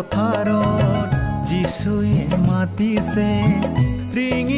পথাৰত 0.00 1.10
যিচুৱে 1.48 2.38
মাতিছে 2.48 3.30
ৰিঙিয়াই 4.16 4.49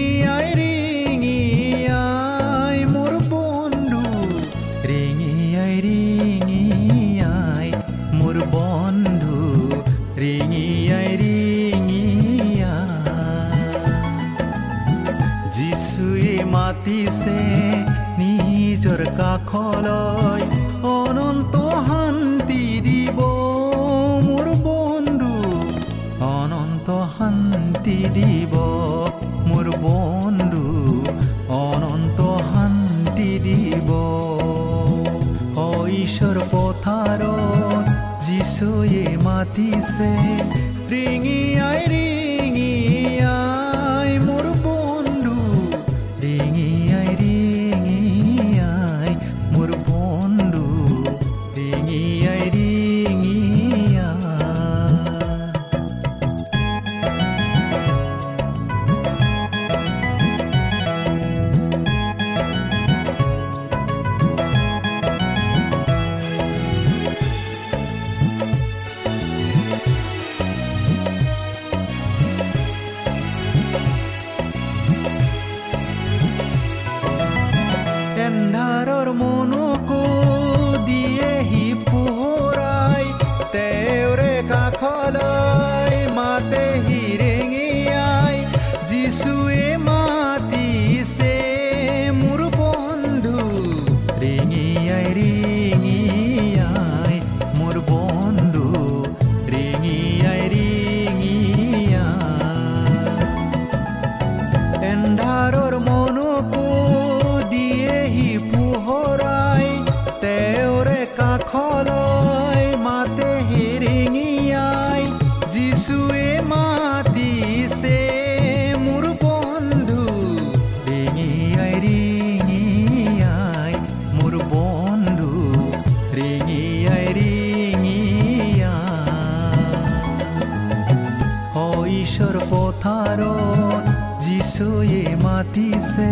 মাতিছে 135.92 136.06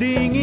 ৰিঙিয়াই 0.00 0.41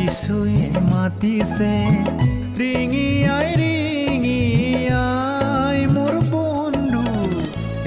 যিচুৱে 0.00 0.60
মাতিছে। 0.90 1.72
ৰিঙিয়াই 2.58 3.48
ৰিঙিয়াই 3.62 4.98
মোৰ 5.94 6.14
বন্ধু। 6.32 7.04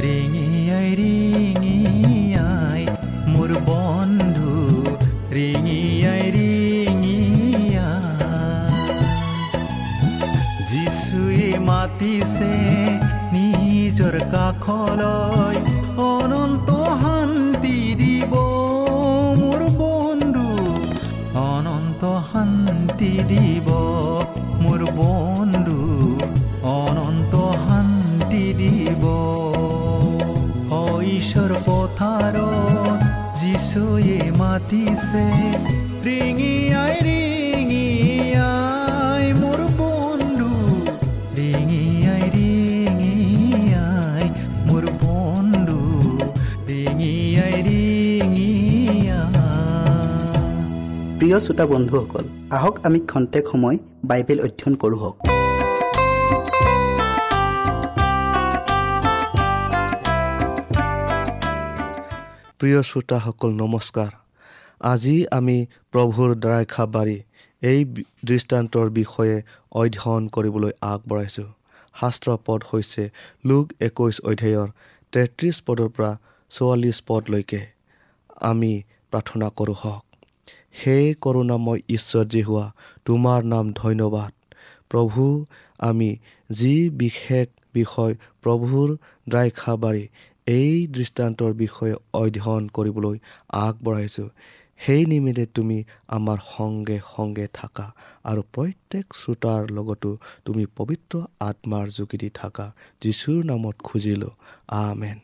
ৰিঙিয়াই 0.06 0.90
ৰিঙিয়াই 1.00 2.82
মোৰ 3.34 3.52
বন্ধু। 3.70 4.54
ৰিঙিয়াই 5.38 6.26
ৰিঙিয়াই 6.38 7.82
যিচুৱে 10.70 11.50
মাতিছে 11.70 12.54
নিজৰ 13.34 14.16
কাষলৈ 14.34 15.58
পথাৰত 32.04 33.02
যিচুৱে 33.40 34.20
মাতিছে 34.40 35.24
ৰিঙিয়াই 36.06 36.96
ৰিঙিয়াই 37.08 38.46
মোৰ 39.42 39.60
বন্ধু 39.80 40.52
ৰিঙিয়াই 41.38 42.26
ৰিঙিয়াই 42.38 44.26
মোৰ 44.70 44.84
বন্ধু 45.04 45.80
ৰিঙিয়াই 46.70 47.56
ৰিঙিয়াই 47.68 49.32
প্ৰিয় 51.20 51.38
শ্ৰোতা 51.44 51.66
বন্ধুসকল 51.74 52.26
আহক 52.58 52.76
আমি 52.88 53.00
খন্তেক 53.12 53.44
সময় 53.52 53.78
বাইবেল 54.10 54.40
অধ্যয়ন 54.46 54.74
কৰোঁ। 54.84 55.33
প্ৰিয় 62.64 62.84
শ্ৰোতাসকল 62.84 63.54
নমস্কাৰ। 63.54 64.08
আজি 64.80 65.26
আমি 65.32 65.66
প্ৰভুৰ 65.92 66.36
দ্ৰাক্ষাবাৰী 66.36 67.24
এই 67.62 67.86
বি- 67.86 68.04
দৃষ্টান্তৰ 68.26 68.90
বিষয়ে 68.90 69.42
অধ্যয়ন 69.72 70.28
কৰিবলৈ 70.28 70.72
আগবঢ়াইছোঁ। 70.82 71.44
শাস্ত্ৰ 72.00 72.38
পদ 72.46 72.64
হৈছে 72.74 73.12
লোক 73.46 73.72
একৈছ 73.80 74.22
অধ্যায়ৰ 74.22 74.68
তেত্ৰিছ 75.12 75.62
পদৰ 75.66 75.90
পৰা 75.90 76.20
চৌৱাল্লিছ 76.50 77.04
পদলৈকে। 77.08 77.66
আমি 78.42 78.84
প্ৰাৰ্থনা 79.12 79.50
কৰোঁ 79.50 79.76
হওক। 79.78 80.06
হে 80.86 81.14
কৰোণাময় 81.22 81.80
ঈশ্বৰ 81.90 82.26
যি 82.26 82.42
হোৱা 82.42 82.74
তোমাৰ 83.06 83.44
নাম 83.44 83.74
ধন্যবাদ। 83.74 84.56
প্ৰভু 84.90 85.46
আমি 85.80 86.18
যি 86.52 86.90
বিশেষ 86.90 87.48
বিষয় 87.74 88.16
প্ৰভুৰ 88.42 88.98
দ্ৰাক্ষাবাৰী 89.30 90.08
এই 90.48 90.88
দৃষ্টান্তৰ 90.88 91.54
বিষয়ে 91.54 91.96
অধ্যয়ন 92.14 92.68
কৰিবলৈ 92.68 93.18
আগবঢ়াইছোঁ। 93.50 94.30
সেই 94.80 95.06
নিমিত্তে 95.06 95.46
তুমি 95.46 95.84
আমাৰ 96.08 96.38
সংগে 96.58 97.00
সংগে 97.16 97.48
থাকা 97.54 97.86
আৰু 98.24 98.42
প্ৰত্যেক 98.54 99.06
শ্ৰোতাৰ 99.14 99.72
লগতো 99.72 100.18
তুমি 100.46 100.66
পবিত্ৰ 100.76 101.22
আত্মাৰ 101.40 101.88
যোগেদি 101.90 102.30
থাকা 102.34 102.66
যীশুৰ 103.02 103.46
নামত 103.46 103.76
খুজিলোঁ। 103.84 104.32
আমেন। 104.68 105.18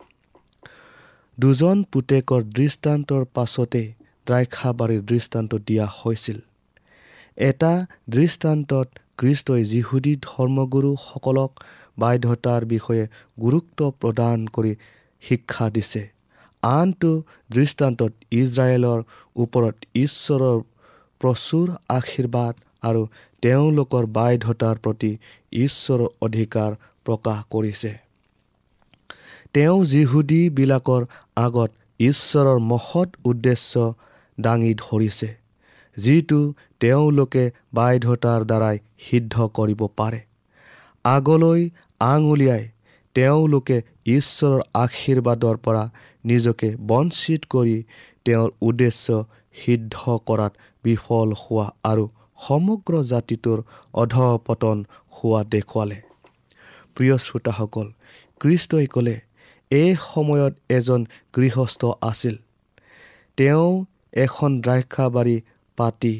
দুজন 1.37 1.83
পুতেকৰ 1.83 2.41
দৃষ্টান্তৰ 2.43 3.25
পাছতে 3.33 3.93
দ্ৰাক্ষাবাৰীৰ 4.25 5.01
দৃষ্টান্ত 5.01 5.55
দিয়া 5.55 5.87
হৈছিল। 5.99 6.39
এটা 7.37 7.85
দৃষ্টান্তত 8.09 8.87
খ্ৰীষ্টই 9.17 9.63
যিহুদী 9.63 10.15
ধৰ্মগুৰুসকলক 10.21 11.51
বাধ্যতাৰ 11.99 12.65
বিষয়ে 12.65 13.07
গুৰুত্ব 13.41 13.91
প্ৰদান 14.01 14.47
কৰি 14.47 14.75
শিক্ষা 15.23 15.65
দিছে। 15.69 16.03
আনটো 16.63 17.11
দৃষ্টান্তত 17.51 18.11
ইজৰাইলৰ 18.31 18.99
ওপৰত 19.35 19.75
ঈশ্বৰৰ 19.95 20.57
প্ৰচুৰ 21.21 21.67
আশীৰ্বাদ 21.89 22.53
আৰু 22.83 23.01
তেওঁলোকৰ 23.43 24.03
বাধ্যতাৰ 24.17 24.75
প্ৰতি 24.83 25.11
ঈশ্বৰৰ 25.65 26.07
অধিকাৰ 26.21 26.71
প্ৰকাশ 27.05 27.39
কৰিছে। 27.49 27.91
তেওঁ 29.53 29.77
যিহুদীবিলাকৰ 29.83 31.01
আগত 31.35 31.69
ঈশ্বৰৰ 31.99 32.59
মহৎ 32.71 33.09
উদ্দেশ্য 33.25 33.73
দাঙি 34.37 34.73
ধৰিছে 34.83 35.29
যিটো 35.97 36.41
তেওঁলোকে 36.79 37.43
বাধ্যতাৰ 37.73 38.41
দ্বাৰাই 38.45 38.77
সিদ্ধ 39.05 39.35
কৰিব 39.57 39.81
পাৰে। 39.99 40.19
আগলৈ 41.05 41.61
আঙুলিয়াই 42.01 42.63
তেওঁলোকে 43.15 43.77
ঈশ্বৰৰ 44.09 44.61
আশীৰ্বাদৰ 44.75 45.55
পৰা 45.65 45.83
নিজকে 46.25 46.69
বঞ্চিত 46.89 47.41
কৰি 47.53 47.77
তেওঁৰ 48.25 48.49
উদ্দেশ্য 48.61 49.07
সিদ্ধ 49.55 49.95
কৰাত 50.27 50.53
বিফল 50.83 51.29
হোৱা 51.41 51.65
আৰু 51.83 52.05
সমগ্ৰ 52.39 52.93
জাতিটোৰ 53.11 53.59
অধপতন 53.93 54.77
হোৱা 55.15 55.41
দেখুৱালে। 55.53 55.97
প্ৰিয় 56.95 57.15
শ্ৰোতাসকল 57.25 57.87
খ্ৰীষ্টই 58.41 58.87
ক'লে 58.87 59.15
এই 59.71 59.91
সময়ত 60.03 60.53
এজন 60.69 61.01
গৃহস্থ 61.35 61.81
আছিল। 62.01 62.35
তেওঁ 63.37 63.69
এখন 64.23 64.51
দ্ৰাক্ষাবাৰী 64.61 65.37
পাতি 65.77 66.15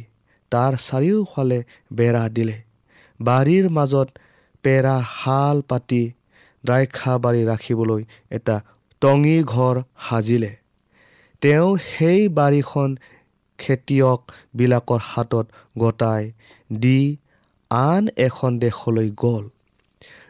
তাৰ 0.52 0.74
চাৰিওফালে 0.88 1.60
বেৰা 1.94 2.24
দিলে। 2.30 2.58
বাৰীৰ 3.20 3.66
মাজত 3.70 4.10
পেৰা 4.64 4.96
শাল 5.16 5.58
পাতি 5.70 6.04
দ্ৰাক্ষাবাৰী 6.66 7.46
ৰাখিবলৈ 7.46 8.04
এটা 8.32 8.62
টঙি 9.02 9.44
ঘৰ 9.44 9.82
সাজিলে। 10.10 10.56
তেওঁ 11.42 11.78
সেই 11.78 12.28
বাৰীখন 12.28 12.98
খেতিয়কবিলাকৰ 13.58 15.00
হাতত 15.04 15.46
গতাই 15.80 16.32
দি 16.80 17.18
আন 17.70 18.08
এখন 18.18 18.60
দেশলৈ 18.60 19.10
গ'ল। 19.10 19.50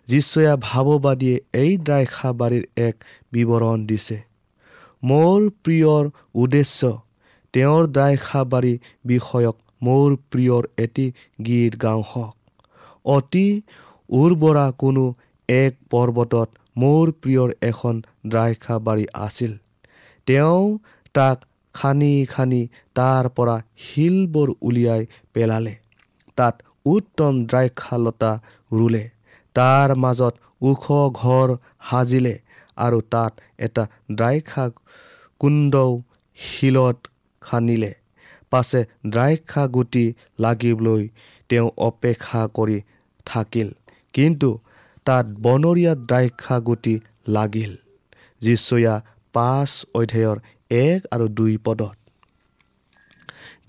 যীশুৱে 0.07 0.55
ভাৱবাদীয়ে 0.61 1.37
এই 1.53 1.77
দ্ৰাক্ষাবাৰীৰ 1.77 2.65
এক 2.77 2.95
বিৱৰণ 3.31 3.85
দিছে। 3.85 4.17
মোৰ 5.03 5.49
প্ৰিয়ৰ 5.63 6.09
উদ্দেশ্য 6.33 6.99
তেওঁৰ 7.53 7.87
দ্ৰাক্ষাবাৰী 7.87 8.79
বিষয়ক 9.05 9.57
মোৰ 9.81 10.17
প্ৰিয়ৰ 10.31 10.63
এটি 10.77 11.11
গীত 11.45 11.81
গাওঁ 11.81 12.03
হওক। 12.09 12.35
অতি 13.05 13.61
উৰ্বৰা 14.09 14.71
কোনো 14.77 15.13
এক 15.49 15.73
পৰ্বতত 15.89 16.49
মোৰ 16.77 17.11
প্ৰিয়ৰ 17.21 17.49
এখন 17.61 18.01
দ্ৰাক্ষাবাৰী 18.27 19.05
আছিল। 19.13 19.53
তেওঁ 20.27 20.77
তাক 21.15 21.37
খানি 21.73 22.25
খানি 22.25 22.61
তাৰ 22.95 23.29
পৰা 23.29 23.55
শিলবোৰ 23.77 24.49
উলিয়াই 24.61 25.07
পেলালে। 25.33 25.75
তাত 26.37 26.55
উত্তম 26.85 27.33
দ্ৰাক্ষালতা 27.45 28.31
ৰুলে। 28.71 29.03
তাৰ 29.55 29.95
মাজত 29.95 30.33
ওখ 30.61 30.85
ঘৰ 31.13 31.55
সাজিলে 31.89 32.35
আৰু 32.77 33.01
তাত 33.01 33.33
এটা 33.57 33.83
দ্ৰাক্ষা 34.11 34.65
কুণ্ডও 35.39 35.91
শিলত 36.35 36.97
খান্দিলে। 37.41 37.91
পাছে 38.49 38.81
দ্ৰাক্ষা 39.07 39.67
গুটি 39.67 40.05
লাগিবলৈ 40.39 41.03
তেওঁ 41.49 41.69
অপেক্ষা 41.77 42.41
কৰি 42.53 42.81
থাকিল। 43.25 43.69
কিন্তু 44.13 44.49
তাত 45.09 45.25
বনৰীয়া 45.45 45.93
দ্ৰাক্ষা 46.09 46.57
গুটি 46.67 46.95
লাগিল 47.27 47.71
যিচয়া 48.41 48.95
পাঁচ 49.35 49.71
অধ্যায়ৰ 49.95 50.37
এক 50.81 50.99
আৰু 51.11 51.25
দুই 51.37 51.53
পদত। 51.65 51.95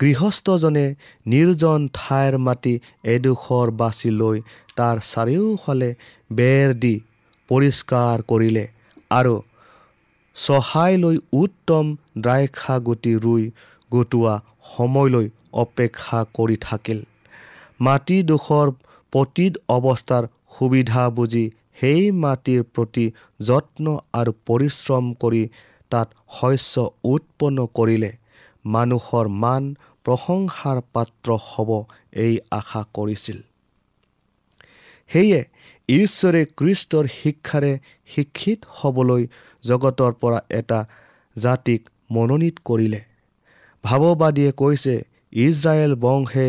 গৃহস্থজনে 0.01 0.85
নিৰ্জন 1.25 1.79
ঠাইৰ 1.93 2.33
মাটি 2.37 2.73
এডোখৰ 3.13 3.67
বাছি 3.71 4.09
লৈ 4.11 4.37
তাৰ 4.75 4.97
চাৰিওফালে 5.11 5.89
বেৰ 6.31 6.69
দি 6.83 6.95
পৰিষ্কাৰ 7.49 8.17
কৰিলে 8.31 8.65
আৰু 9.11 9.35
চহাই 10.35 10.93
লৈ 10.97 11.17
উত্তম 11.33 11.85
দ্ৰাক্ষা 12.17 12.75
গুটি 12.79 13.13
ৰুই 13.15 13.43
গোটোৱা 13.91 14.35
সময়লৈ 14.73 15.27
অপেক্ষা 15.63 16.19
কৰি 16.33 16.57
থাকিল। 16.61 16.99
মাটিডোখৰ 17.79 18.67
পতীত 19.13 19.53
অৱস্থাৰ 19.69 20.23
সুবিধা 20.51 21.03
বুজি 21.09 21.45
সেই 21.79 22.01
মাটিৰ 22.23 22.61
প্ৰতি 22.73 23.05
যত্ন 23.49 23.85
আৰু 24.13 24.31
পৰিশ্ৰম 24.47 25.05
কৰি 25.21 25.43
তাত 25.91 26.07
শস্য 26.39 26.83
উৎপন্ন 27.03 27.67
কৰিলে 27.77 28.11
মানুহৰ 28.65 29.25
মান 29.43 29.63
প্ৰশংসাৰ 30.05 30.77
পাত্ৰ 30.93 31.29
হ'ব 31.47 31.69
এই 32.25 32.33
আশা 32.51 32.81
কৰিছিল। 32.93 33.39
সেয়ে 35.11 35.41
ঈশ্বৰে 35.89 36.41
কৃষ্টৰ 36.57 37.05
শিক্ষাৰে 37.13 37.71
শিক্ষিত 38.05 38.59
হ'বলৈ 38.77 39.23
জগতৰ 39.63 40.11
পৰা 40.21 40.39
এটা 40.59 40.79
জাতিক 41.35 41.81
মনোনীত 42.11 42.55
কৰিলে। 42.65 43.01
ভাৱবাদীয়ে 43.83 44.51
কৈছে 44.51 44.95
ইজৰাইল 45.45 45.93
বংশে 45.95 46.47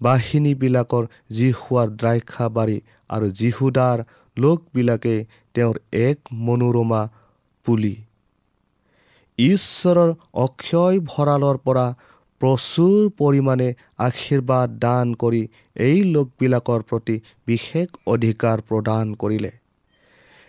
বাহিনীবিলাকৰ 0.00 1.04
জিহুৱাৰ 1.30 1.88
দ্ৰাক্ষাবাৰী 2.00 2.78
আৰু 3.10 3.26
জিহুদাৰ 3.40 3.98
লোকবিলাকে 4.36 5.16
তেওঁৰ 5.54 5.76
এক 5.92 6.18
মনোৰমা 6.46 7.02
পুলি। 7.66 7.94
ঈশ্বৰৰ 9.38 10.10
অক্ষয় 10.44 10.96
ভঁৰালৰ 11.10 11.56
পৰা 11.66 11.86
প্ৰচুৰ 12.40 13.00
পৰিমাণে 13.18 13.68
আশীৰ্বাদ 13.98 14.68
দান 14.78 15.14
কৰি 15.14 15.42
এই 15.76 15.98
লোকবিলাকৰ 16.14 16.80
প্ৰতি 16.82 17.16
বিশেষ 17.46 17.88
অধিকাৰ 18.06 18.62
প্ৰদান 18.68 19.14
কৰিলে। 19.14 19.52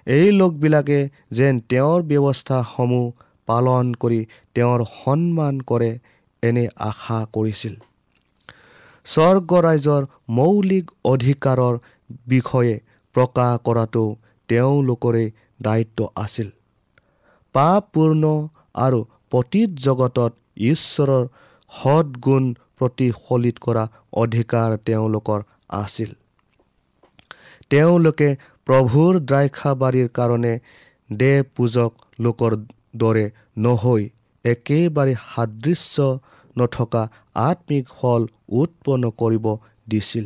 এই 0.07 0.27
লোকবিলাকে 0.31 0.99
যেন 1.31 1.59
তেওঁৰ 1.69 1.99
ব্যৱস্থাসমূহ 2.03 3.05
পালন 3.45 3.93
কৰি 4.01 4.19
তেওঁৰ 4.55 4.81
সন্মান 4.95 5.55
কৰে 5.69 5.91
এনে 6.43 6.65
আশা 6.89 7.19
কৰিছিল। 7.33 7.75
স্বৰ্গ 9.05 9.61
ৰাইজৰ 9.61 10.01
মৌলিক 10.29 10.91
অধিকাৰৰ 11.05 11.75
বিষয়ে 12.27 12.75
প্ৰকাশ 13.15 13.53
কৰাটো 13.63 14.03
তেওঁলোকৰে 14.49 15.23
দায়িত্ব 15.61 15.99
আছিল। 16.15 16.49
পাপপূৰ্ণ 17.55 18.23
আৰু 18.75 18.99
পতীত 19.29 19.69
জগতত 19.79 20.31
ঈশ্বৰৰ 20.67 21.25
সৎগুণ 21.71 22.45
প্ৰতিফলিত 22.77 23.55
কৰা 23.59 23.83
অধিকাৰ 24.13 24.77
তেওঁলোকৰ 24.85 25.39
আছিল। 25.75 26.11
তেওঁলোকে 27.69 28.29
প্ৰভুৰ 28.67 29.19
দ্ৰাক্ষাবাৰীৰ 29.25 30.09
কাৰণে 30.09 30.53
দেৱ 31.09 31.43
পূজক 31.55 31.91
লোকৰ 32.19 32.51
দৰে 32.95 33.25
নহৈ 33.57 34.03
একেবাৰে 34.45 35.13
সাদৃশ্য 35.25 35.95
নথকা 36.57 37.03
আত্মিক 37.47 37.85
ফল 37.97 38.21
উৎপন্ন 38.61 39.03
কৰিব 39.21 39.45
দিছিল। 39.89 40.25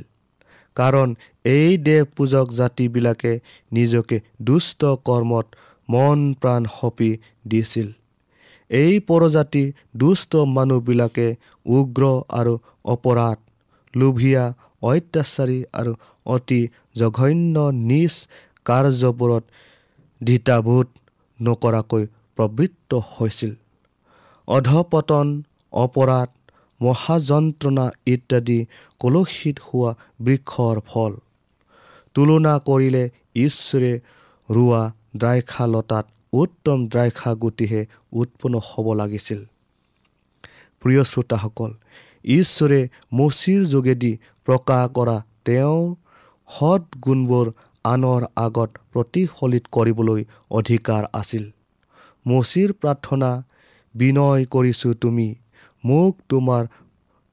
কাৰণ 0.77 1.09
এই 1.47 1.71
দেৱ 1.77 2.03
পূজক 2.15 2.47
জাতিবিলাকে 2.51 3.33
নিজকে 3.71 4.17
দুষ্ট 4.41 4.81
কৰ্মত 5.07 5.45
মন 5.89 6.19
প্ৰাণ 6.41 6.61
সপি 6.75 7.11
দিছিল। 7.47 7.87
এই 8.69 8.93
পৰজাতি 9.07 9.63
দুষ্ট 9.95 10.31
মানুহবিলাকে 10.55 11.27
উগ্ৰ 11.65 12.03
আৰু 12.39 12.53
অপৰাধ 12.85 13.37
লোভীয়া 13.93 14.43
অত্যাচাৰী 14.81 15.59
আৰু 15.73 15.91
অতি 16.25 16.61
জঘন্য 16.95 17.55
নিজ 17.89 18.13
কাৰ্যবোৰত 18.65 19.43
ধিতাবোধ 20.21 20.87
নকৰাকৈ 21.39 22.03
প্ৰবৃত্ত 22.37 22.91
হৈছিল। 23.13 23.51
অধপতন 24.47 25.27
অপৰাধ 25.75 26.29
মহাযন্ত্ৰণা 26.81 27.85
ইত্যাদি 28.05 28.59
কলুষিত 28.99 29.57
হোৱা 29.65 29.91
বৃক্ষৰ 30.21 30.77
ফল। 30.87 31.13
তুলনা 32.15 32.53
কৰিলে 32.67 33.03
ঈশ্বৰে 33.45 33.91
ৰোৱা 34.49 34.81
দ্ৰাক্ষালতাত 35.21 36.05
উত্তম 36.33 36.79
দ্ৰাক্ষা 36.87 37.31
গুটিহে 37.43 37.81
উৎপন্ন 38.11 38.55
হ'ব 38.67 38.87
লাগিছিল। 38.93 39.39
প্ৰিয় 40.81 41.03
শ্ৰোতাসকল 41.03 41.71
ঈশ্বৰে 42.31 42.79
মচিৰ 43.13 43.61
যোগেদি 43.65 44.11
প্ৰকাশ 44.47 44.83
কৰা 44.97 45.17
তেওঁৰ 45.45 45.83
সৎ 46.49 46.83
গুণবোৰ 47.05 47.45
আনৰ 47.85 48.21
আগত 48.37 48.69
প্ৰতিফলিত 48.93 49.63
কৰিবলৈ 49.75 50.21
অধিকাৰ 50.49 51.03
আছিল। 51.13 51.43
মচিৰ 52.25 52.69
প্ৰাৰ্থনা 52.81 53.31
বিনয় 53.95 54.43
কৰিছোঁ 54.45 54.93
তুমি 55.01 55.27
মোক 55.85 56.13
তোমাৰ 56.29 56.63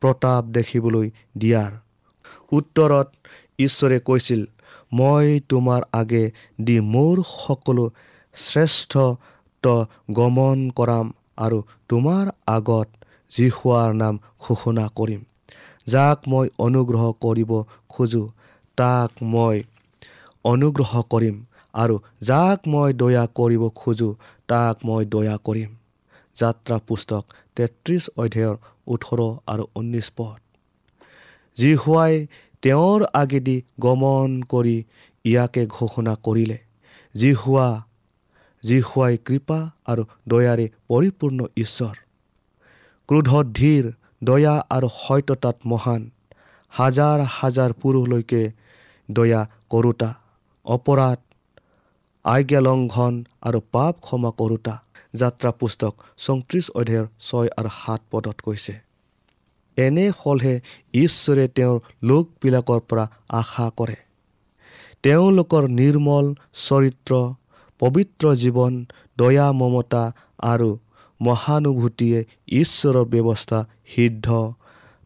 প্ৰতাপ 0.03 0.43
দেখিবলৈ 0.57 1.07
দিয়াৰ। 1.39 1.73
উত্তৰত 2.53 3.09
ঈশ্বৰে 3.59 3.99
কৈছিল 4.09 4.41
মই 4.93 5.27
তোমাৰ 5.49 5.81
আগে 5.93 6.25
দি 6.61 6.77
মোৰ 6.93 7.23
সকলো 7.29 7.85
শ্ৰেষ্ঠত 8.35 9.65
গমন 10.13 10.59
কৰাম 10.79 11.07
আৰু 11.37 11.59
তোমাৰ 11.89 12.25
আগত 12.47 12.89
জিহুৱাৰ 13.31 13.91
নাম 13.95 14.15
ঘোষণা 14.41 14.87
কৰিম। 14.97 15.21
যাক 15.87 16.19
মই 16.29 16.47
অনুগ্ৰহ 16.59 17.05
কৰিব 17.25 17.53
খোজোঁ 17.89 18.27
তাক 18.79 19.11
মই 19.33 19.63
অনুগ্ৰহ 20.45 20.93
কৰিম 21.13 21.37
আৰু 21.75 21.95
যাক 22.23 22.69
মই 22.69 22.91
দয়া 23.03 23.25
কৰিব 23.39 23.63
খোজোঁ 23.75 24.13
তাক 24.49 24.77
মই 24.85 25.03
দয়া 25.15 25.37
কৰিম। 25.47 25.71
যাত্ৰা 26.37 26.77
পুস্তক 26.87 27.25
তেত্ৰিছ 27.57 28.05
অধ্যায়ৰ 28.17 28.57
ওঠৰ 28.87 29.21
আৰু 29.53 29.65
ঊনৈছ 29.77 30.09
পদ। 30.17 30.39
জিহুৱাই 31.57 32.15
তেওঁৰ 32.63 33.01
আগেদি 33.13 33.57
গমন 33.81 34.31
কৰি 34.53 34.77
ইয়াকে 35.25 35.63
ঘোষণা 35.67 36.15
কৰিলে 36.27 36.59
জিহুৱা 37.15 37.69
জিহুৱাই 38.63 39.15
কৃপা 39.27 39.59
আৰু 39.87 40.03
দয়াৰে 40.29 40.67
পৰিপূৰ্ণ 40.89 41.39
ঈশ্বৰ। 41.57 41.95
ক্ৰোধত 43.09 43.47
ধীৰ 43.59 43.85
দয়া 44.25 44.55
আৰু 44.77 44.89
সত্যতাত 44.97 45.57
মহান 45.65 46.03
হাজাৰ 46.73 47.19
হাজাৰ 47.39 47.71
পুৰুষলৈকে 47.81 48.43
দয়া 49.09 49.41
কৰোতা 49.71 50.11
অপৰাধ 50.67 51.19
আজ্ঞা 52.25 52.61
লংঘন 52.61 53.15
আৰু 53.41 53.59
পাপ 53.73 53.95
ক্ষমা 54.01 54.31
কৰোতা। 54.41 54.75
যাত্ৰা 55.15 55.51
পুস্তক 55.51 55.95
চৌত্ৰিছ 56.17 56.67
অধ্যায়ৰ 56.71 57.07
ছয় 57.21 57.49
আৰু 57.57 57.71
সাত 57.79 58.01
পদত 58.11 58.37
কৈছে 58.41 58.75
এনে 59.77 60.07
ফলহে 60.19 60.55
ঈশ্বৰে 60.95 61.45
তেওঁৰ 61.49 61.79
লোকবিলাকৰ 62.03 62.81
পৰা 62.89 63.05
আশা 63.29 63.67
কৰে। 63.77 63.97
তেওঁলোকৰ 65.03 65.63
নিৰ্মল 65.69 66.27
চৰিত্ৰ 66.67 67.13
পবিত্ৰ 67.81 68.25
জীৱন 68.35 68.73
দয়া 69.17 69.47
মমতা 69.53 70.05
আৰু 70.43 70.71
মহানুভূতিয়ে 71.21 72.19
ঈশ্বৰৰ 72.61 73.05
ব্যৱস্থা 73.05 73.59
সিদ্ধ 73.95 74.27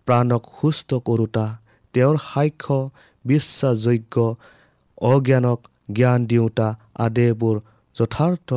প্ৰাণক 0.08 0.42
সুস্থ 0.60 0.90
কৰোতা 1.04 1.46
তেওঁৰ 1.94 2.16
সাক্ষ্য 2.24 2.78
বিশ্বাসযোগ্য 3.24 4.36
অজ্ঞানক 5.02 5.60
জ্ঞান 5.92 6.26
দিওঁতা 6.26 6.68
আদিবোৰ 6.98 7.56
যথাৰ্থ 7.96 8.50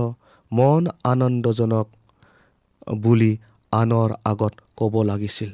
মন 0.52 0.84
আনন্দজনক 1.04 1.88
বুলি 3.02 3.32
আনৰ 3.72 4.10
আগত 4.32 4.54
ক'ব 4.78 4.94
লাগিছিল। 5.10 5.52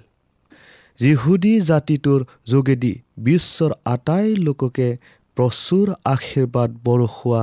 যিহুদী 0.99 1.53
জাতিটোৰ 1.69 2.21
যোগেদি 2.51 2.93
বিশ্বৰ 3.25 3.71
আটাই 3.93 4.27
লোককে 4.45 4.89
প্ৰচুৰ 5.37 5.87
আশীৰ্বাদ 6.05 6.69
বৰষুৱা 6.85 7.41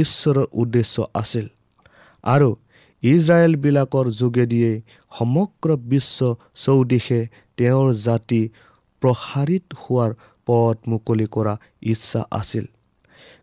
ঈশ্বৰৰ 0.00 0.46
উদ্দেশ্য 0.62 0.96
আছিল 1.14 1.46
আৰু 2.24 2.50
ইজৰাইলবিলাকৰ 3.02 4.06
যোগেদিয়েই 4.20 4.76
সমগ্ৰ 5.18 5.68
বিশ্ব 5.92 6.18
চৌদিশে 6.64 7.20
তেওঁৰ 7.58 7.88
জাতি 8.06 8.42
প্ৰসাৰিত 9.02 9.66
হোৱাৰ 9.82 10.10
পথ 10.48 10.76
মুকলি 10.90 11.26
কৰা 11.34 11.54
ইচ্ছা 11.92 12.20
আছিল। 12.40 12.64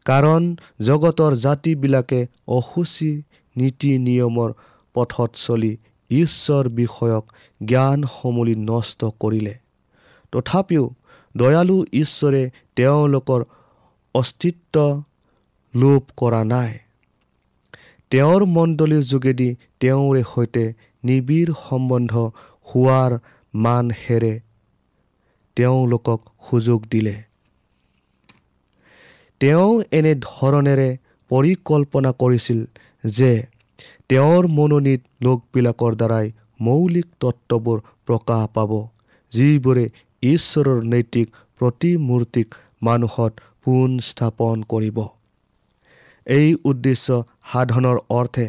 কাৰণ 0.05 0.43
জগতৰ 0.87 1.31
জাতিবিলাকে 1.45 2.19
অসুচী 2.57 3.11
নীতি 3.59 3.91
নিয়মৰ 3.97 4.49
পথত 4.95 5.29
চলি 5.35 5.73
ঈশ্বৰ 6.11 6.63
বিষয়ক 6.79 7.23
জ্ঞানসমূলি 7.65 8.55
নষ্ট 8.69 8.99
কৰিলে। 9.19 9.53
তথাপিও 10.33 10.83
দয়ালু 11.35 11.77
ঈশ্বৰে 11.93 12.41
তেওঁলোকৰ 12.75 13.41
অস্তিত্ব 14.15 14.75
লোপ 15.73 16.03
কৰা 16.17 16.41
নাই। 16.43 16.71
তেওঁৰ 18.11 18.41
মণ্ডলীৰ 18.45 19.03
যোগেদি 19.03 19.49
তেওঁৰে 19.79 20.21
সৈতে 20.33 20.63
নিবিড় 21.03 21.51
সম্বন্ধ 21.69 22.13
হোৱাৰ 22.69 23.11
মান 23.53 23.85
হেৰে 24.01 24.33
তেওঁলোকক 25.57 26.19
সুযোগ 26.49 26.79
দিলে। 26.91 27.15
তেওঁ 29.41 29.69
এনে 29.91 30.13
ধৰণেৰে 30.21 30.89
পৰিকল্পনা 31.31 32.11
কৰিছিল 32.21 32.59
যে 33.03 33.31
তেওঁৰ 34.09 34.47
মনোনীত 34.47 35.01
লোকবিলাকৰ 35.23 35.95
দ্বাৰাই 35.95 36.31
মৌলিক 36.61 37.07
তত্ত্ববোৰ 37.19 37.77
প্ৰকাশ 38.05 38.43
পাব 38.53 38.71
যিবোৰে 39.31 39.85
ঈশ্বৰৰ 40.23 40.79
নৈতিক 40.83 41.27
প্ৰতিমূৰ্তিক 41.59 42.47
মানুহত 42.81 43.33
পোন 43.63 43.89
স্থাপন 43.99 44.63
কৰিব। 44.69 44.97
এই 46.27 46.47
উদ্দেশ্য 46.63 47.07
সাধনৰ 47.51 47.97
অৰ্থে 48.09 48.47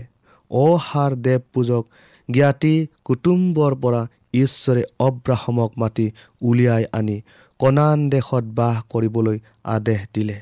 অসাৰ 0.50 1.12
দেৱ 1.16 1.40
পূজক 1.52 1.84
জ্ঞাতি 2.28 2.74
কুটুম্বৰ 3.04 3.72
পৰা 3.74 4.02
ঈশ্বৰে 4.34 4.82
অব্ৰাহমক 5.00 5.70
মাতি 5.76 6.06
উলিয়াই 6.42 6.84
আনি 6.92 7.16
কণান 7.60 7.98
দেশত 8.10 8.44
বাস 8.58 8.76
কৰিবলৈ 8.92 9.38
আদেশ 9.64 10.00
দিলে। 10.14 10.38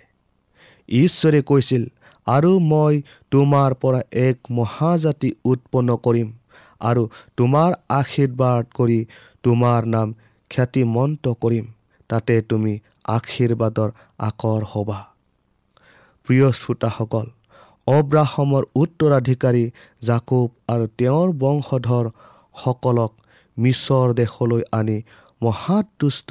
ঈশ্বৰে 0.88 1.40
কৈছিল 1.42 1.82
আৰু 2.28 2.52
মই 2.70 2.94
তোমাৰ 3.32 3.74
পৰা 3.82 4.00
এক 4.22 4.36
মহাজাতি 4.50 5.30
উৎপন্ন 5.44 5.96
কৰিম 6.06 6.28
আৰু 6.80 7.02
তোমাৰ 7.38 7.70
আশীৰ্বাদ 8.00 8.64
কৰি 8.78 8.98
তোমাৰ 9.44 9.80
নাম 9.94 10.08
খ্যাতিমন্ত 10.50 11.24
কৰিম। 11.42 11.64
তাতে 12.10 12.34
তুমি 12.50 12.72
আশীৰ্বাদৰ 13.08 13.90
আকৰ 14.28 14.60
হ'বা। 14.72 14.98
প্ৰিয় 16.28 16.48
শ্ৰোতাসকল 16.52 17.26
অব্ৰাহমৰ 17.86 18.64
উত্তৰাধিকাৰী 18.74 19.64
জাকুব 20.02 20.48
আৰু 20.68 20.84
তেওঁৰ 20.98 21.28
বংশধৰসকলক 21.42 23.12
মিছৰ 23.56 24.06
দেশলৈ 24.14 24.62
আনি 24.72 24.98
মহাদুষ্ট 25.42 26.30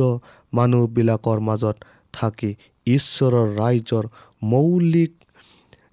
মানুহবিলাকৰ 0.54 1.40
মাজত 1.50 1.76
থাকি 2.14 2.52
ঈশ্বৰৰ 2.88 3.48
ৰাইজৰ 3.60 4.06
মৌলিক 4.44 5.14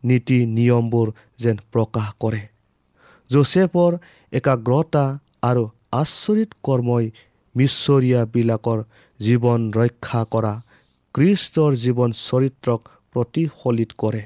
নীতি 0.04 0.38
নিয়মবোৰ 0.56 1.08
যেন 1.38 1.56
প্ৰকাশ 1.72 2.08
কৰে। 2.20 2.42
জোচেফৰ 3.30 3.92
একাগ্ৰতা 4.32 5.04
আৰু 5.42 5.62
আচৰিত 5.92 6.50
কৰ্মই 6.62 7.04
মিছৰীয়াবিলাকৰ 7.54 8.78
জীৱন 9.20 9.60
ৰক্ষা 9.72 10.20
কৰা 10.24 10.54
কৃষ্টৰ 11.14 11.72
জীৱন 11.74 12.10
চৰিত্ৰক 12.20 12.80
প্ৰতিফলিত 13.12 13.90
কৰে। 13.98 14.22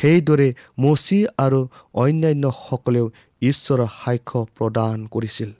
সেইদৰে 0.00 0.48
মচি 0.80 1.18
আৰু 1.38 1.60
অন্যান্যসকলেও 1.94 3.06
ঈশ্বৰৰ 3.42 3.86
সাক্ষ্য 4.00 4.40
প্ৰদান 4.56 5.06
কৰিছিল। 5.06 5.50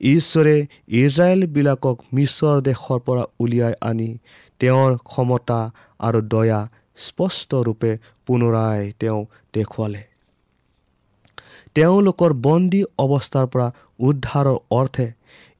ঈশ্বৰে 0.00 0.56
ইজৰাইলবিলাকক 1.02 1.96
মিছৰ 2.14 2.56
দেশৰ 2.60 2.98
পৰা 3.06 3.24
উলিয়াই 3.38 3.74
আনি 3.80 4.10
তেওঁৰ 4.60 4.90
ক্ষমতা 5.10 5.60
আৰু 6.00 6.20
দয়া 6.34 6.60
স্পষ্টৰূপে 7.06 7.90
পুনৰাই 8.26 8.80
তেওঁ 9.00 9.20
দেখুৱালে। 9.54 10.02
তেওঁলোকৰ 11.74 12.30
বন্দী 12.46 12.82
অৱস্থাৰ 13.04 13.46
পৰা 13.52 13.68
উদ্ধাৰৰ 14.08 14.58
অৰ্থে 14.78 15.06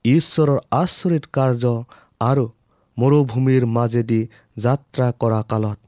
ঈশ্বৰৰ 0.04 0.58
আচৰিত 0.72 1.24
কাৰ্য 1.36 1.64
আৰু 2.20 2.44
মৰুভূমিৰ 2.96 3.62
মাজেদি 3.76 4.20
যাত্ৰা 4.64 5.06
কৰা 5.22 5.40
কালত 5.50 5.78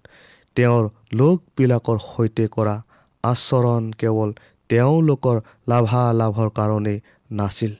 তেওঁৰ 0.56 0.84
লোকবিলাকৰ 1.12 1.98
সৈতে 2.10 2.44
কৰা 2.56 2.76
আচৰণ 3.24 3.84
কেৱল 4.00 4.30
তেওঁলোকৰ 4.70 5.36
লাভালাভৰ 5.68 6.48
কাৰণেই 6.58 6.98
নাছিল। 7.30 7.72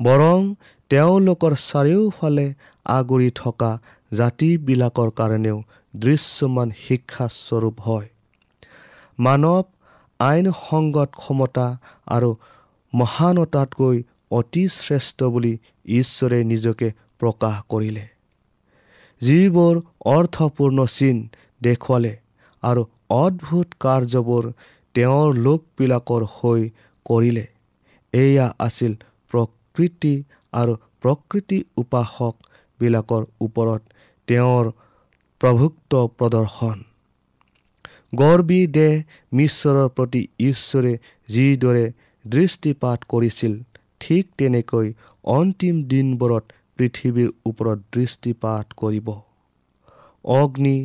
বৰং 0.00 0.38
তেওঁলোকৰ 0.90 1.52
চাৰিওফালে 1.70 2.46
আগুৰি 2.96 3.30
থকা 3.40 3.70
জাতিবিলাকৰ 4.12 5.08
কাৰণেও 5.18 5.58
দৃশ্যমান 5.96 6.68
শিক্ষাস্বৰূপ 6.78 7.76
হয়। 7.80 8.08
মানৱ 9.18 9.64
আইনসংগত 10.20 11.10
ক্ষমতা 11.16 11.66
আৰু 12.06 12.30
মহানতাতকৈ 12.92 13.96
অতি 14.30 14.64
শ্ৰেষ্ঠ 14.68 15.18
বুলি 15.24 15.58
ঈশ্বৰে 15.86 16.38
নিজকে 16.44 16.88
প্ৰকাশ 17.18 17.56
কৰিলে। 17.68 18.04
যিবোৰ 19.20 19.74
অৰ্থপূৰ্ণ 20.06 20.86
চিন 20.86 21.16
দেখুৱালে 21.62 22.12
আৰু 22.62 22.82
অদ্ভুত 23.10 23.68
কাৰ্যবোৰ 23.80 24.44
তেওঁৰ 24.94 25.28
লোকবিলাকৰ 25.34 26.22
হৈ 26.34 26.62
কৰিলে। 27.06 27.46
এয়া 28.12 28.46
আছিল 28.58 28.92
প্ৰকৃতি 29.30 30.14
আৰু 30.52 30.72
প্ৰকৃতি 31.02 31.58
উপাসকবিলাকৰ 31.76 33.22
ওপৰত 33.40 33.82
তেওঁৰ 34.28 34.64
প্ৰভুক্ত 35.44 35.94
প্ৰদৰ্শন। 36.18 36.78
গৰ্বী 38.14 38.60
দেহ 38.66 38.92
মিশ্বৰৰ 39.32 39.88
প্ৰতি 39.88 40.22
ঈশ্বৰে 40.40 40.92
যিদৰে 41.28 41.82
দৃষ্টিপাত 42.24 42.98
কৰিছিল 43.08 43.52
ঠিক 44.00 44.30
তেনেকৈ 44.38 44.86
অন্তিম 45.24 45.82
দিনবোৰত 45.82 46.44
পৃথিৱীৰ 46.78 47.30
ওপৰত 47.46 47.78
দৃষ্টিপাত 47.92 48.66
কৰিব। 48.76 49.10
অগ্নি 50.24 50.76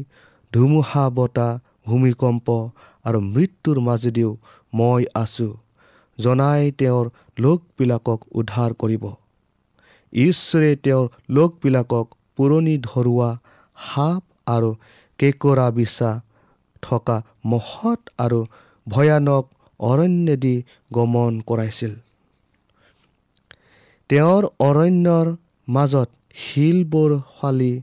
ধুমুহা 0.54 1.06
বতাহ 1.10 1.60
ভূমিকম্প 1.88 2.48
আৰু 3.06 3.19
মৃত্যুৰ 3.19 3.80
মাজেদিও 3.80 4.38
মই 4.74 5.06
আছোঁ 5.15 5.54
জনাই 6.17 6.72
তেওঁৰ 6.72 7.06
লোকবিলাকক 7.39 8.19
উদ্ধাৰ 8.32 8.72
কৰিব। 8.74 9.04
ঈশ্বৰে 10.13 10.72
তেওঁৰ 10.76 11.06
লোকবিলাকক 11.30 12.06
পুৰণি 12.36 12.76
ধৰুৱা 12.86 13.30
সাপ 13.78 14.24
আৰু 14.56 14.70
কেঁকোৰা 15.20 15.68
বিচা 15.78 16.10
থকা 16.84 17.18
মহৎ 17.46 18.02
আৰু 18.26 18.40
ভয়ানক 18.88 19.46
অৰণ্যেদি 19.80 20.56
গমন 20.94 21.34
কৰাইছিল। 21.50 21.94
তেওঁৰ 24.10 24.44
অৰণ্যৰ 24.68 25.28
মাজত 25.68 26.10
শিলবোৰ 26.36 27.12
ফালি 27.36 27.74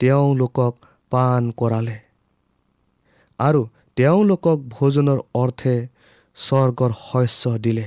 তেওঁলোকক 0.00 0.74
পাণ 1.12 1.50
কৰালে 1.60 1.96
আৰু 3.40 3.60
তেওঁলোকক 3.96 4.58
ভোজনৰ 4.74 5.20
অৰ্থে 5.34 5.76
স্বৰ্গৰ 6.36 6.92
শস্য 7.02 7.52
দিলে। 7.64 7.86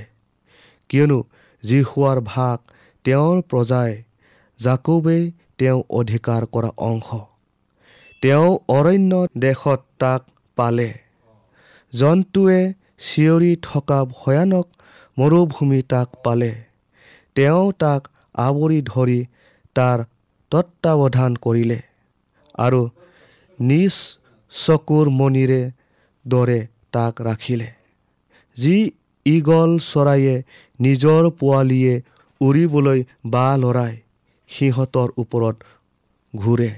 কিয়নো 0.90 1.18
জীহুৱাৰ 1.64 2.18
ভাগ 2.26 2.56
তেওঁৰ 3.04 3.36
প্ৰজাই 3.50 3.92
জাকুবেই 4.58 5.22
তেওঁ 5.58 5.80
অধিকাৰ 6.00 6.42
কৰা 6.54 6.70
অংশ। 6.88 7.08
তেওঁ 8.22 8.50
অৰণ্য 8.68 9.12
দেশত 9.38 9.80
তাক 9.98 10.22
পালে। 10.56 10.88
জন্তুৱে 11.92 12.60
চিঞৰি 12.98 13.52
থকা 13.62 13.98
ভয়ানক 14.04 14.66
মৰুভূমি 15.18 15.80
তাক 15.82 16.08
পালে। 16.24 16.50
তেওঁ 17.34 17.64
তাক 17.78 18.02
আৱৰি 18.38 18.78
ধৰি 18.82 19.20
তাৰ 19.74 19.98
তত্বাৱধান 20.52 21.32
কৰিলে 21.36 21.78
আৰু 22.58 22.82
নিজ 23.58 23.94
চকুৰ 24.52 25.06
মণিৰে 25.18 25.62
দৰে 26.24 26.60
তাক 26.92 27.14
ৰাখিলে। 27.22 27.68
যি 28.56 28.76
ঈগল 29.26 29.70
চৰাইয়ে 29.90 30.36
নিজৰ 30.80 31.22
পোৱালীয়ে 31.30 31.94
উৰিবলৈ 32.40 33.00
বা 33.26 33.46
লৰাই 33.56 33.94
সিহঁতৰ 34.50 35.08
ওপৰত 35.16 35.56
ঘূৰে। 36.34 36.70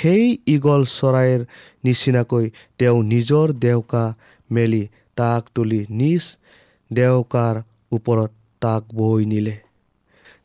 সেই 0.00 0.38
ঈগল 0.46 0.82
চৰাইৰ 0.84 1.40
নিচিনাকৈ 1.84 2.50
তেওঁ 2.78 2.98
নিজৰ 3.02 3.52
দেউকা 3.52 4.04
মেলি 4.50 4.88
তাক 5.16 5.42
তুলি 5.54 5.86
নিজ 5.90 6.24
দেউকাৰ 6.92 7.62
ওপৰত 7.92 8.30
তাক 8.60 8.82
বৈ 8.94 9.24
নিলে। 9.24 9.56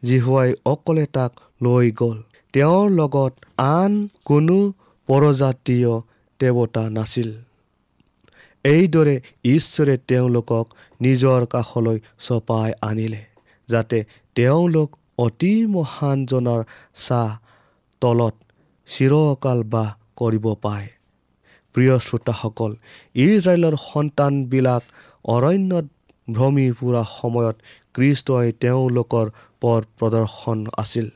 জিহুৱাই 0.04 0.54
অকলে 0.66 1.06
তাক 1.14 1.32
লৈ 1.64 1.92
গ'ল। 1.92 2.18
তেওঁৰ 2.54 2.90
লগত 2.92 3.34
আন 3.58 4.08
কোনো 4.26 4.58
পৰজাতীয় 5.08 5.94
দেৱতা 6.40 6.90
নাছিল। 6.90 7.30
এইদৰে 8.66 9.16
ঈশ্বৰে 9.46 9.98
তেওঁলোকক 10.08 10.66
নিজৰ 11.02 11.46
কাষলৈ 11.46 12.00
চপাই 12.20 12.72
আনিলে 12.82 13.22
যাতে 13.70 13.98
তেওঁলোক 14.36 14.90
অতি 15.18 15.54
মহানজনৰ 15.66 16.62
চাহ 17.08 17.38
তলত 18.02 18.36
চিৰকাল 18.88 19.60
বাস 19.73 19.89
কৰিব 20.15 20.45
পায়। 20.65 20.88
প্ৰিয় 21.76 21.95
শ্ৰোতাসকল 22.00 22.71
ইজৰাইলৰ 23.15 23.76
সন্তানবিলাক 23.84 24.84
অৰণ্যত 25.26 25.86
ভ্ৰমি 26.28 26.67
ফুৰা 26.71 27.04
সময়ত 27.12 27.56
কৃষ্টই 27.93 28.47
তেওঁলোকৰ 28.63 29.26
পথ 29.62 29.84
প্ৰদৰ্শন 30.00 30.60
আছিল। 30.78 31.08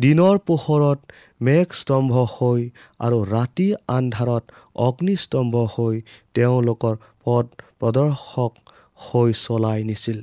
দিনৰ 0.00 0.36
পোহৰত 0.38 1.00
মেঘস্তম্ভ 1.40 2.12
হৈ 2.34 2.60
আৰু 2.98 3.18
ৰাতি 3.24 3.68
আন্ধাৰত 3.88 4.44
অগ্নিস্তম্ভ 4.86 5.54
হৈ 5.74 6.00
তেওঁলোকৰ 6.34 6.94
পথ 7.24 7.46
প্ৰদৰ্শক 7.80 8.52
হৈ 8.96 9.30
চলাই 9.44 9.80
নিছিল। 9.84 10.18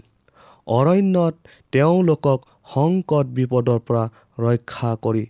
অৰণ্যত 0.67 1.36
তেওঁলোকক 1.71 2.39
সংকট 2.73 3.25
বিপদৰ 3.38 3.79
পৰা 3.88 4.03
ৰক্ষা 4.39 4.91
কৰি 5.03 5.25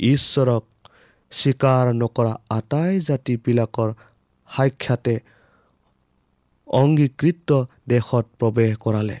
ঈশ্বৰক 0.00 0.62
স্বীকাৰ 1.36 1.84
নকৰা 1.94 2.32
আটাই 2.50 3.00
জাতিবিলাকৰ 3.00 3.90
সাক্ষাতে 4.48 5.14
অংগীকৃত 6.68 7.50
দেশত 7.88 8.24
প্ৰৱেশ 8.38 8.72
কৰালে। 8.76 9.16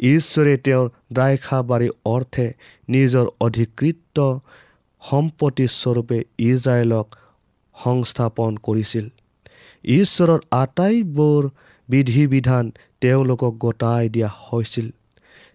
ঈশ্বৰে 0.00 0.54
তেওঁৰ 0.64 0.86
দ্ৰাক্ষাবাৰী 1.12 1.88
অৰ্থে 2.04 2.46
নিজৰ 2.88 3.26
অধিকৃত 3.40 4.18
সম্পত্তিস্বৰূপে 5.02 6.18
ইজৰাইলক 6.38 7.06
সংস্থাপন 7.84 8.56
কৰিছিল। 8.66 9.06
ঈশ্বৰৰ 9.84 10.40
আটাইবোৰ 10.50 11.42
বিধি 11.88 12.24
বিধান 12.26 12.64
তেওঁলোকক 13.00 13.52
গতাই 13.64 14.08
দিয়া 14.14 14.30
হৈছিল। 14.46 14.88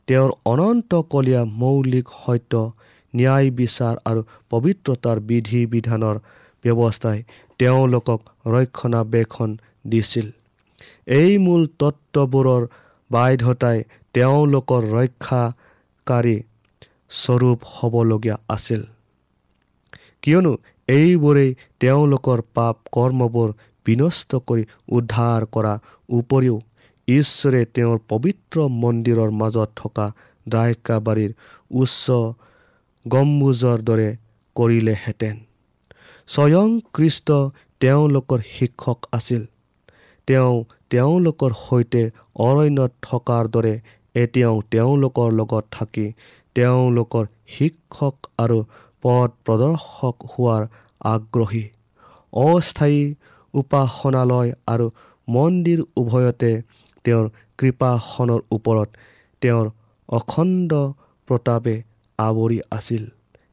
তেওঁৰ 0.07 0.31
অনন্তকলীয়া 0.45 1.41
মৌলিক 1.61 2.07
সত্য 2.21 2.53
ন্যায় 3.15 3.49
বিচাৰ 3.59 3.95
আৰু 4.09 4.21
পবিত্ৰতাৰ 4.49 5.17
বিধি 5.29 5.61
বিধানৰ 5.73 6.15
ব্যৱস্থাই 6.63 7.19
তেওঁলোকক 7.59 8.19
ৰক্ষণাবেক্ষণ 8.53 9.49
দিছিল। 9.87 10.27
এই 11.19 11.31
মূল 11.37 11.61
তত্ত্ববোৰৰ 11.79 12.63
বাধ্যতাই 13.11 13.77
তেওঁলোকৰ 14.13 14.81
ৰক্ষাকাৰী 14.97 16.35
স্বৰূপ 17.21 17.59
হ'বলগীয়া 17.73 18.37
আছিল। 18.55 18.81
কিয়নো 20.21 20.53
এইবোৰেই 20.87 21.51
তেওঁলোকৰ 21.79 22.39
পাপ 22.53 22.75
কৰ্মবোৰ 22.95 23.49
বিনষ্ট 23.85 24.31
কৰি 24.47 24.63
উদ্ধাৰ 24.97 25.41
কৰা 25.45 25.73
উপৰিও 26.09 26.55
ঈশ্বৰে 27.07 27.61
তেওঁৰ 27.75 27.97
পবিত্ৰ 28.09 28.57
মন্দিৰৰ 28.83 29.31
মাজত 29.41 29.69
থকা 29.75 30.05
দ্ৰাক্ষাবাৰীৰ 30.47 31.31
উচ্চ 31.81 32.05
গম্বুজৰ 33.05 33.79
দৰে 33.81 34.09
কৰিলেহেঁতেন। 34.55 35.35
স্বয়ং 36.27 36.69
কৃষ্ট 36.93 37.27
তেওঁলোকৰ 37.81 38.39
শিক্ষক 38.49 38.99
আছিল। 39.11 39.41
তেওঁ 40.27 40.55
তেওঁলোকৰ 40.89 41.51
সৈতে 41.59 42.03
অৰণ্যত 42.39 42.91
থকাৰ 43.01 43.43
দৰে 43.47 43.73
এতিয়াও 44.15 44.57
তেওঁলোকৰ 44.71 45.29
লগত 45.31 45.63
থাকি 45.71 46.07
তেওঁলোকৰ 46.55 47.25
শিক্ষক 47.47 48.15
আৰু 48.37 48.57
পথ 49.03 49.29
প্ৰদৰ্শক 49.45 50.15
হোৱাৰ 50.31 50.63
আগ্ৰহী। 51.05 51.65
অস্থায়ী 52.33 53.01
উপাসনালয় 53.53 54.51
আৰু 54.67 54.85
মন্দিৰ 55.27 55.79
উভয়তে 55.97 56.51
তেওঁৰ 57.03 57.25
কৃপাসনৰ 57.57 58.41
ওপৰত 58.51 58.89
তেওঁৰ 59.41 59.65
অখণ্ড 60.09 60.71
প্ৰতাপে 61.27 61.75
আৱৰি 62.17 62.59
আছিল। 62.71 63.03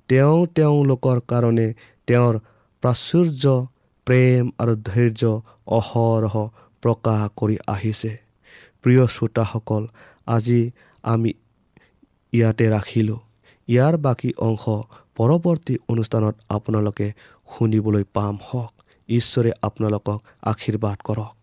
তেওঁ 0.09 0.47
তেওঁলোকৰ 0.47 1.21
কাৰণে 1.29 1.75
তেওঁৰ 2.07 2.39
প্ৰাচুৰ্য 2.83 3.67
প্ৰেম 4.07 4.51
আৰু 4.59 4.75
ধৈৰ্য 4.77 5.23
অহৰহ 5.67 6.35
প্ৰকাশ 6.83 7.31
কৰি 7.37 7.57
আহিছে। 7.67 8.13
প্ৰিয় 8.83 9.07
শ্ৰোতাসকল 9.07 9.87
আজি 10.27 10.71
আমি 11.03 11.31
ইয়াতে 12.33 12.71
ৰাখিলোঁ। 12.71 13.19
ইয়াৰ 13.69 13.97
বাকী 13.97 14.31
অংশ 14.39 14.65
পৰৱৰ্তী 15.17 15.79
অনুষ্ঠানত 15.89 16.35
আপোনালোকে 16.49 17.13
শুনিবলৈ 17.59 18.05
পাম। 18.13 18.39
হওক 18.49 18.73
ঈশ্বৰে 19.09 19.51
আপোনালোকক 19.63 20.19
আশীৰ্বাদ 20.43 20.99
কৰক। 21.05 21.40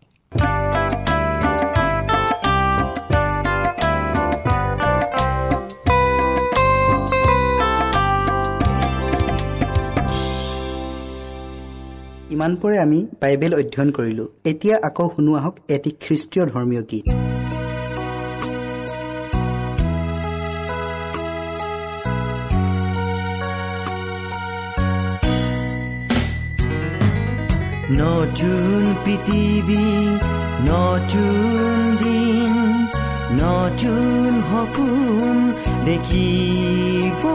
ইমানপৰে 12.30 12.76
আমি 12.78 12.98
বাইবেল 13.20 13.52
অধ্যয়ন 13.54 13.90
কৰিলোঁ। 13.90 14.28
এতিয়া 14.50 14.76
আকৌ 14.88 15.06
শুনো 15.16 15.32
আহক 15.34 15.54
এটি 15.68 15.90
খ্ৰীষ্টীয় 16.00 16.44
ধৰ্মীয় 16.52 16.82
গীত। 16.90 17.06
নতুন 28.00 28.94
পৃথিৱী 29.04 29.86
নতুন 30.70 31.76
দিন 32.02 32.52
নতুন 33.42 34.30
সপোন 34.48 35.36
দেখিবলৈ 35.84 37.28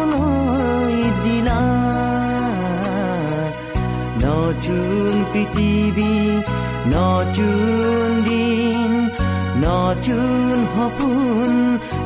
দিলা। 1.24 1.62
নতুন 4.44 5.14
পৃথিৱী 5.32 6.16
নতুন 6.94 8.08
দিন 8.28 8.92
নতুন 9.64 10.56
সপোন 10.74 11.54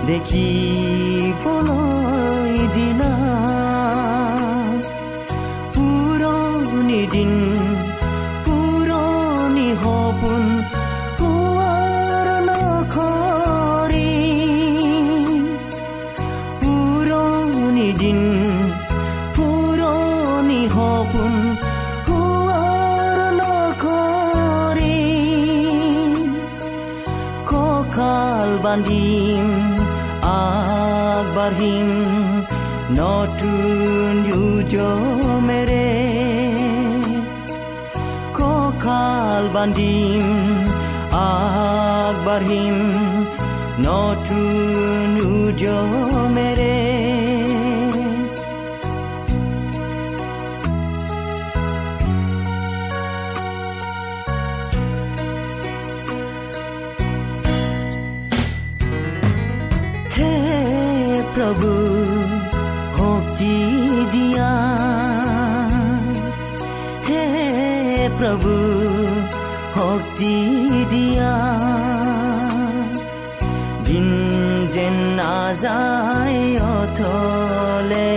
দেখিবলৈ 0.09 1.47
দিলা 2.75 3.13
পুৰণি 5.75 7.01
দিন 7.13 7.33
পুৰণি 8.45 9.67
সপোন 9.83 10.43
পুৰণি 16.61 17.89
দিন 18.01 18.19
পুৰণি 19.35 20.61
সপোন 20.75 21.36
banding 28.67 29.49
agbarhim 30.29 31.89
notun 32.97 34.15
yujo 34.31 34.89
mere. 35.47 35.87
Kokal 38.37 39.43
banding 39.55 40.27
agbarhim 41.23 42.77
notun 43.85 45.09
yujo 45.23 45.79
mere. 46.37 46.56
যেন 75.17 75.23
নাযায় 75.23 76.39
অথলে 76.77 78.11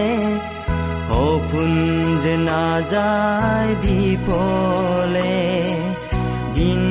সপোন 1.08 1.72
যে 2.22 2.34
নাযায় 2.36 3.72
বিপলে 3.82 5.38
দিন 6.54 6.82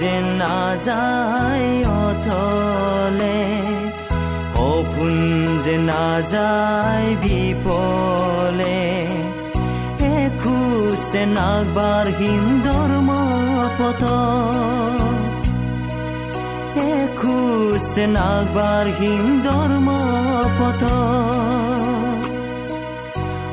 যে 0.00 0.14
নাযায় 0.42 1.68
অথলে 2.02 3.38
সপোন 4.54 5.14
যে 5.64 5.76
নাযায় 5.78 7.08
বিপলে। 7.22 8.80
এখোজে 10.18 11.22
নাগবাঢ়িম 11.36 12.44
ধৰ্ম 12.64 13.08
পথ 13.78 14.02
এখোজে 16.94 18.04
নাগবাঢ়িম 18.06 19.24
ধৰ্ম 19.44 19.88
পথ 20.58 20.82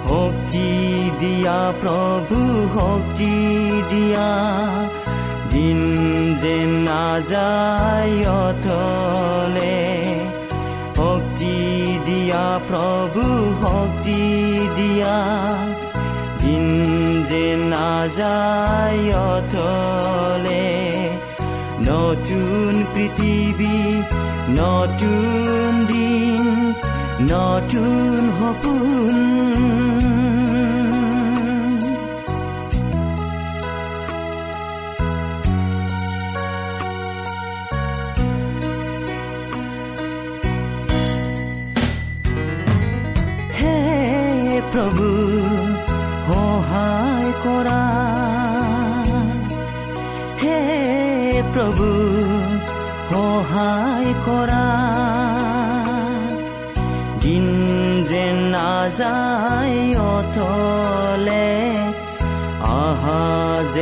শক্তি 0.08 0.70
দিয়া 1.20 1.62
প্ৰভু 1.82 2.40
শক্তি 2.76 3.36
দিয়া 3.92 4.32
দিন 5.52 5.80
যে 6.42 6.56
নাযায় 6.88 8.18
অথলে 8.42 9.78
শক্তি 10.98 11.58
দিয়া 12.06 12.46
প্ৰভু 12.70 13.24
শক্তি 13.64 14.24
দিয়া 14.76 15.18
দিন 16.40 16.66
যে 17.24 17.46
নাযায় 17.70 19.04
অথলে 19.30 20.11
নতুন 22.12 22.74
পৃথিৱী 22.94 23.78
নতুন 24.60 25.72
দিন 25.92 26.46
নতুন 27.32 28.22
সপোন। 28.38 29.18
হে 43.60 43.78
প্ৰভু। 44.72 45.21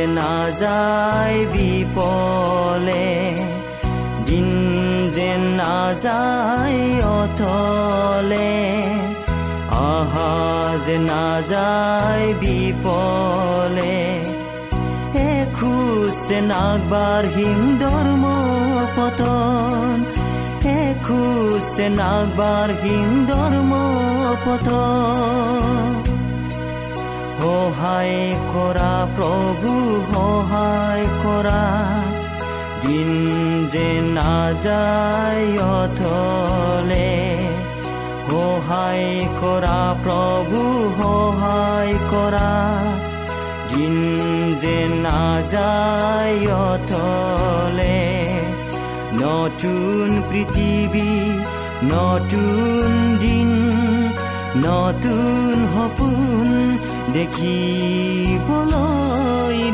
যে 0.00 0.06
নাযায় 0.20 1.38
বিপলে 1.52 3.08
দিন 4.26 4.48
যে 5.14 5.30
নাযায় 5.60 6.80
অথলে 7.18 8.52
আহা 9.90 10.34
যে 10.84 10.96
নাযায় 11.10 12.26
বিপলে 12.40 13.98
এখোজ 15.30 16.26
নাগবাঢ়িম 16.50 17.60
ধৰ্ম 17.82 18.24
পতন 18.96 19.96
এখোজ 20.80 21.76
নাগবাঢ়িম 22.00 23.08
ধৰ্ম 23.26 23.72
পতন। 24.44 26.19
সহায় 27.40 28.18
কৰা 28.52 28.94
প্ৰভু 29.16 29.70
সহায় 30.12 31.06
কৰা। 31.22 31.62
দিন 32.82 33.10
যে 33.72 33.88
নাযায় 34.18 35.48
অথলে 35.78 37.12
সহায় 38.30 39.08
কৰা 39.40 39.80
প্ৰভু 40.04 40.60
সহায় 41.00 41.94
কৰা। 42.12 42.52
দিন 43.70 43.96
যে 44.62 44.76
নাযায় 45.06 46.40
অথলে 46.68 48.00
নতুন 49.22 50.06
পৃথিৱী 50.30 51.12
নতুন 51.94 52.88
দিন 53.20 53.50
নতুন 54.66 55.56
সপোন 55.74 56.48
দেখিবলৈ 57.16 58.78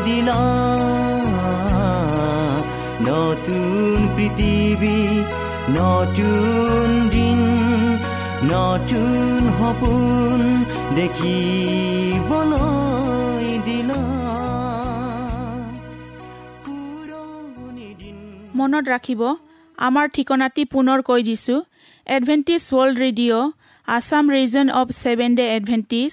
দিলা। 0.07 0.41
নতুন 3.09 3.97
পৃথিৱী 4.17 5.01
নতুন 5.79 6.87
দিন 7.15 7.41
নতুন 8.53 9.41
সপোন 9.59 10.39
দেখিবলৈ 10.99 12.37
দিলা। 13.69 14.01
মনত 18.59 18.85
ৰাখিব 18.95 19.21
আমাৰ 19.79 20.07
ঠিকনাটি 20.17 20.63
পুনৰ 20.73 20.99
কৈ 21.09 21.21
দিছোঁ। 21.29 21.61
Adventist 22.17 22.63
world 22.73 22.97
radio' 23.05 23.47
Assam 23.89 24.25
region 24.37 24.67
of 24.81 24.89
seven 25.03 25.31
day 25.39 25.45
Adventist 25.57 26.13